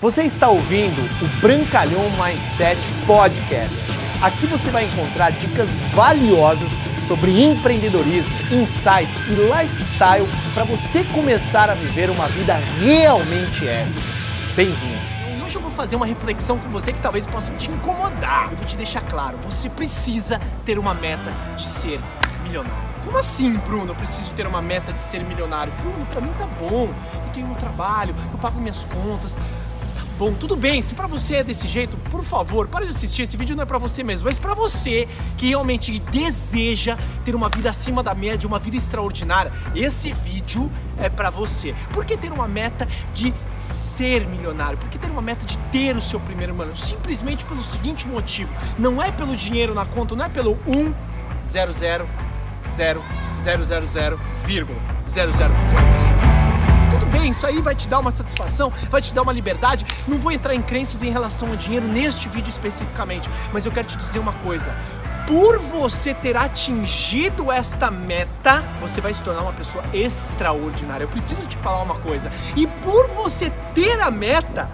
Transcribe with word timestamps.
Você 0.00 0.22
está 0.22 0.48
ouvindo 0.48 0.98
o 1.22 1.40
Brancalhão 1.42 2.04
Mindset 2.12 2.80
Podcast. 3.06 3.76
Aqui 4.22 4.46
você 4.46 4.70
vai 4.70 4.86
encontrar 4.86 5.30
dicas 5.30 5.78
valiosas 5.94 6.70
sobre 7.06 7.38
empreendedorismo, 7.44 8.34
insights 8.50 9.14
e 9.28 9.34
lifestyle 9.34 10.26
para 10.54 10.64
você 10.64 11.04
começar 11.04 11.68
a 11.68 11.74
viver 11.74 12.08
uma 12.08 12.26
vida 12.28 12.54
realmente 12.78 13.68
épica. 13.68 14.00
Bem-vindo! 14.56 15.36
E 15.36 15.42
hoje 15.42 15.56
eu 15.56 15.60
vou 15.60 15.70
fazer 15.70 15.96
uma 15.96 16.06
reflexão 16.06 16.58
com 16.58 16.70
você 16.70 16.94
que 16.94 17.00
talvez 17.02 17.26
possa 17.26 17.52
te 17.56 17.70
incomodar. 17.70 18.48
Eu 18.52 18.56
vou 18.56 18.66
te 18.66 18.78
deixar 18.78 19.02
claro, 19.02 19.36
você 19.42 19.68
precisa 19.68 20.40
ter 20.64 20.78
uma 20.78 20.94
meta 20.94 21.30
de 21.56 21.66
ser 21.66 22.00
milionário. 22.42 22.88
Como 23.04 23.18
assim, 23.18 23.52
Bruno? 23.58 23.92
Eu 23.92 23.96
preciso 23.96 24.32
ter 24.32 24.46
uma 24.46 24.62
meta 24.62 24.94
de 24.94 25.00
ser 25.02 25.22
milionário. 25.24 25.70
Bruno, 25.82 26.06
pra 26.06 26.22
mim 26.22 26.32
tá 26.38 26.46
bom. 26.46 26.88
Eu 27.26 27.32
tenho 27.34 27.46
um 27.48 27.54
trabalho, 27.54 28.14
eu 28.32 28.38
pago 28.38 28.58
minhas 28.58 28.84
contas. 28.84 29.38
Bom, 30.20 30.34
tudo 30.34 30.54
bem, 30.54 30.82
se 30.82 30.94
para 30.94 31.06
você 31.06 31.36
é 31.36 31.42
desse 31.42 31.66
jeito, 31.66 31.96
por 32.10 32.22
favor, 32.22 32.68
para 32.68 32.84
de 32.84 32.90
assistir. 32.90 33.22
Esse 33.22 33.38
vídeo 33.38 33.56
não 33.56 33.62
é 33.62 33.64
para 33.64 33.78
você 33.78 34.04
mesmo, 34.04 34.26
mas 34.26 34.36
para 34.36 34.52
você 34.52 35.08
que 35.38 35.48
realmente 35.48 35.98
deseja 35.98 36.98
ter 37.24 37.34
uma 37.34 37.48
vida 37.48 37.70
acima 37.70 38.02
da 38.02 38.14
média, 38.14 38.46
uma 38.46 38.58
vida 38.58 38.76
extraordinária, 38.76 39.50
esse 39.74 40.12
vídeo 40.12 40.70
é 40.98 41.08
para 41.08 41.30
você. 41.30 41.74
Por 41.94 42.04
que 42.04 42.18
ter 42.18 42.30
uma 42.30 42.46
meta 42.46 42.86
de 43.14 43.32
ser 43.58 44.26
milionário? 44.26 44.76
Por 44.76 44.90
que 44.90 44.98
ter 44.98 45.10
uma 45.10 45.22
meta 45.22 45.46
de 45.46 45.56
ter 45.72 45.96
o 45.96 46.02
seu 46.02 46.20
primeiro 46.20 46.52
milhão? 46.52 46.76
Simplesmente 46.76 47.42
pelo 47.46 47.62
seguinte 47.62 48.06
motivo: 48.06 48.52
não 48.78 49.02
é 49.02 49.10
pelo 49.10 49.34
dinheiro 49.34 49.74
na 49.74 49.86
conta, 49.86 50.14
não 50.14 50.26
é 50.26 50.28
pelo 50.28 50.58
1 50.66 50.92
0 51.46 51.72
0 51.72 52.08
0 52.70 53.02
0 53.38 53.64
0 53.64 53.86
0, 53.86 54.20
vírgula 54.44 54.78
0 55.08 55.32
0 55.32 56.09
tudo 56.90 57.06
bem, 57.06 57.30
isso 57.30 57.46
aí 57.46 57.60
vai 57.60 57.74
te 57.74 57.88
dar 57.88 58.00
uma 58.00 58.10
satisfação, 58.10 58.72
vai 58.90 59.00
te 59.00 59.14
dar 59.14 59.22
uma 59.22 59.32
liberdade. 59.32 59.86
Não 60.08 60.18
vou 60.18 60.32
entrar 60.32 60.54
em 60.54 60.62
crenças 60.62 61.02
em 61.02 61.10
relação 61.10 61.52
a 61.52 61.56
dinheiro 61.56 61.86
neste 61.86 62.28
vídeo 62.28 62.50
especificamente, 62.50 63.30
mas 63.52 63.64
eu 63.64 63.72
quero 63.72 63.86
te 63.86 63.96
dizer 63.96 64.18
uma 64.18 64.32
coisa. 64.34 64.74
Por 65.26 65.60
você 65.60 66.12
ter 66.12 66.36
atingido 66.36 67.52
esta 67.52 67.88
meta, 67.88 68.64
você 68.80 69.00
vai 69.00 69.14
se 69.14 69.22
tornar 69.22 69.42
uma 69.42 69.52
pessoa 69.52 69.84
extraordinária. 69.92 71.04
Eu 71.04 71.08
preciso 71.08 71.46
te 71.46 71.56
falar 71.56 71.82
uma 71.82 71.94
coisa. 71.94 72.32
E 72.56 72.66
por 72.66 73.06
você 73.10 73.48
ter 73.72 74.00
a 74.00 74.10
meta, 74.10 74.68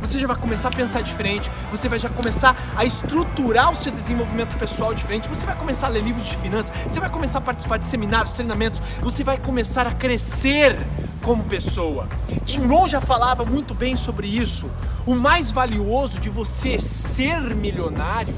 você 0.00 0.20
já 0.20 0.26
vai 0.26 0.36
começar 0.36 0.68
a 0.68 0.70
pensar 0.70 1.00
diferente, 1.00 1.50
você 1.70 1.88
vai 1.88 1.98
já 1.98 2.10
começar 2.10 2.54
a 2.76 2.84
estruturar 2.84 3.70
o 3.70 3.74
seu 3.74 3.90
desenvolvimento 3.90 4.56
pessoal 4.56 4.92
diferente, 4.92 5.28
você 5.28 5.46
vai 5.46 5.56
começar 5.56 5.86
a 5.86 5.90
ler 5.90 6.02
livros 6.02 6.26
de 6.26 6.36
finanças, 6.36 6.72
você 6.86 7.00
vai 7.00 7.08
começar 7.08 7.38
a 7.38 7.40
participar 7.40 7.78
de 7.78 7.86
seminários, 7.86 8.34
treinamentos, 8.34 8.82
você 9.00 9.24
vai 9.24 9.38
começar 9.38 9.86
a 9.86 9.92
crescer 9.92 10.78
como 11.22 11.44
pessoa. 11.44 12.08
Jim 12.44 12.66
Rohn 12.66 12.88
já 12.88 13.00
falava 13.00 13.44
muito 13.44 13.74
bem 13.74 13.96
sobre 13.96 14.26
isso. 14.26 14.68
O 15.06 15.14
mais 15.14 15.50
valioso 15.50 16.20
de 16.20 16.28
você 16.28 16.78
ser 16.78 17.54
milionário 17.54 18.34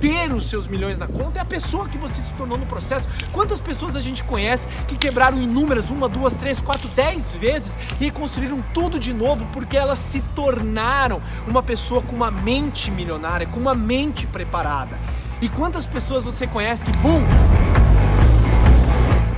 ter 0.00 0.32
os 0.32 0.46
seus 0.46 0.66
milhões 0.66 0.98
na 0.98 1.06
conta 1.06 1.38
é 1.38 1.42
a 1.42 1.44
pessoa 1.44 1.88
que 1.88 1.96
você 1.96 2.20
se 2.20 2.34
tornou 2.34 2.58
no 2.58 2.66
processo. 2.66 3.08
Quantas 3.32 3.60
pessoas 3.60 3.94
a 3.94 4.00
gente 4.00 4.24
conhece 4.24 4.66
que 4.88 4.96
quebraram 4.96 5.40
inúmeras, 5.40 5.90
uma, 5.90 6.08
duas, 6.08 6.34
três, 6.34 6.60
quatro, 6.60 6.88
dez 6.88 7.36
vezes 7.36 7.78
e 8.00 8.06
reconstruíram 8.06 8.62
tudo 8.74 8.98
de 8.98 9.14
novo 9.14 9.46
porque 9.52 9.76
elas 9.76 10.00
se 10.00 10.20
tornaram 10.34 11.22
uma 11.46 11.62
pessoa 11.62 12.02
com 12.02 12.16
uma 12.16 12.32
mente 12.32 12.90
milionária, 12.90 13.46
com 13.46 13.60
uma 13.60 13.76
mente 13.76 14.26
preparada. 14.26 14.98
E 15.40 15.48
quantas 15.48 15.86
pessoas 15.86 16.24
você 16.24 16.48
conhece 16.48 16.84
que, 16.84 16.98
bum, 16.98 17.20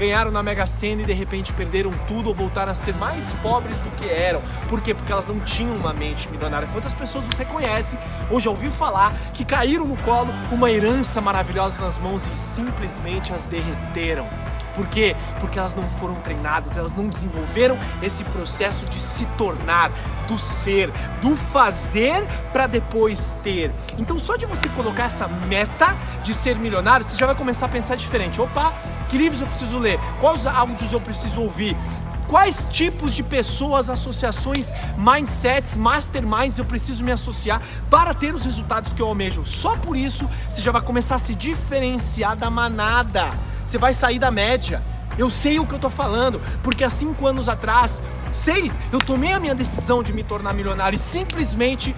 ganharam 0.00 0.30
na 0.30 0.42
Mega 0.42 0.66
Sena 0.66 1.02
e 1.02 1.04
de 1.04 1.12
repente 1.12 1.52
perderam 1.52 1.90
tudo 2.08 2.30
ou 2.30 2.34
voltaram 2.34 2.72
a 2.72 2.74
ser 2.74 2.94
mais 2.94 3.34
pobres 3.42 3.78
do 3.80 3.90
que 3.90 4.08
eram. 4.08 4.40
Por 4.66 4.80
quê? 4.80 4.94
Porque 4.94 5.12
elas 5.12 5.26
não 5.26 5.38
tinham 5.40 5.76
uma 5.76 5.92
mente 5.92 6.26
milionária. 6.30 6.66
Quantas 6.72 6.94
pessoas 6.94 7.26
você 7.26 7.44
conhece 7.44 7.98
ou 8.30 8.40
já 8.40 8.48
ouviu 8.48 8.72
falar 8.72 9.12
que 9.34 9.44
caíram 9.44 9.84
no 9.84 9.96
colo 9.98 10.32
uma 10.50 10.70
herança 10.70 11.20
maravilhosa 11.20 11.82
nas 11.82 11.98
mãos 11.98 12.26
e 12.26 12.34
simplesmente 12.34 13.30
as 13.30 13.44
derreteram? 13.44 14.26
Por 14.74 14.86
quê? 14.86 15.14
Porque 15.38 15.58
elas 15.58 15.74
não 15.74 15.82
foram 15.82 16.14
treinadas, 16.14 16.78
elas 16.78 16.94
não 16.94 17.06
desenvolveram 17.06 17.78
esse 18.00 18.24
processo 18.24 18.86
de 18.86 18.98
se 18.98 19.26
tornar, 19.36 19.92
do 20.26 20.38
ser, 20.38 20.90
do 21.20 21.36
fazer 21.36 22.24
para 22.52 22.66
depois 22.66 23.36
ter. 23.42 23.70
Então, 23.98 24.16
só 24.16 24.36
de 24.36 24.46
você 24.46 24.68
colocar 24.70 25.04
essa 25.04 25.28
meta 25.28 25.94
de 26.22 26.32
ser 26.32 26.56
milionário, 26.56 27.04
você 27.04 27.18
já 27.18 27.26
vai 27.26 27.34
começar 27.34 27.66
a 27.66 27.68
pensar 27.68 27.96
diferente. 27.96 28.40
Opa, 28.40 28.72
que 29.10 29.18
livros 29.18 29.40
eu 29.40 29.46
preciso 29.48 29.78
ler? 29.78 29.98
Quais 30.20 30.46
áudios 30.46 30.92
eu 30.92 31.00
preciso 31.00 31.42
ouvir? 31.42 31.76
quais 32.30 32.64
tipos 32.70 33.12
de 33.12 33.24
pessoas, 33.24 33.90
associações, 33.90 34.70
mindsets, 34.96 35.76
masterminds 35.76 36.60
eu 36.60 36.64
preciso 36.64 37.02
me 37.02 37.10
associar 37.10 37.60
para 37.90 38.14
ter 38.14 38.32
os 38.32 38.44
resultados 38.44 38.92
que 38.92 39.02
eu 39.02 39.08
almejo. 39.08 39.44
Só 39.44 39.76
por 39.76 39.96
isso 39.96 40.30
você 40.48 40.62
já 40.62 40.70
vai 40.70 40.80
começar 40.80 41.16
a 41.16 41.18
se 41.18 41.34
diferenciar 41.34 42.36
da 42.36 42.48
manada. 42.48 43.36
Você 43.64 43.78
vai 43.78 43.92
sair 43.92 44.20
da 44.20 44.30
média. 44.30 44.80
Eu 45.18 45.28
sei 45.28 45.58
o 45.58 45.66
que 45.66 45.74
eu 45.74 45.78
tô 45.78 45.90
falando, 45.90 46.40
porque 46.62 46.84
há 46.84 46.88
cinco 46.88 47.26
anos 47.26 47.48
atrás, 47.48 48.00
seis, 48.30 48.78
eu 48.92 49.00
tomei 49.00 49.32
a 49.32 49.40
minha 49.40 49.54
decisão 49.54 50.00
de 50.00 50.12
me 50.12 50.22
tornar 50.22 50.54
milionário 50.54 50.94
e 50.96 51.00
simplesmente 51.00 51.96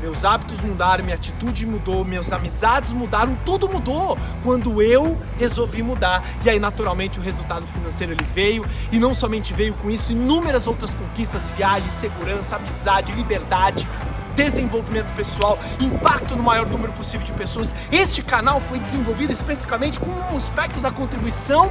meus 0.00 0.24
hábitos 0.24 0.60
mudaram, 0.60 1.04
minha 1.04 1.16
atitude 1.16 1.66
mudou, 1.66 2.04
minhas 2.04 2.32
amizades 2.32 2.92
mudaram, 2.92 3.36
tudo 3.44 3.68
mudou 3.68 4.16
quando 4.42 4.80
eu 4.82 5.18
resolvi 5.38 5.82
mudar. 5.82 6.24
E 6.44 6.50
aí, 6.50 6.58
naturalmente, 6.58 7.18
o 7.18 7.22
resultado 7.22 7.66
financeiro 7.66 8.12
ele 8.12 8.24
veio 8.34 8.64
e 8.90 8.98
não 8.98 9.14
somente 9.14 9.52
veio 9.52 9.74
com 9.74 9.90
isso, 9.90 10.12
inúmeras 10.12 10.66
outras 10.66 10.94
conquistas, 10.94 11.50
viagens, 11.50 11.92
segurança, 11.92 12.56
amizade, 12.56 13.12
liberdade 13.12 13.88
desenvolvimento 14.34 15.12
pessoal, 15.14 15.58
impacto 15.78 16.36
no 16.36 16.42
maior 16.42 16.66
número 16.66 16.92
possível 16.92 17.26
de 17.26 17.32
pessoas. 17.32 17.74
Este 17.90 18.22
canal 18.22 18.60
foi 18.60 18.78
desenvolvido 18.78 19.32
especificamente 19.32 20.00
com 20.00 20.10
um 20.10 20.36
aspecto 20.36 20.80
da 20.80 20.90
contribuição, 20.90 21.70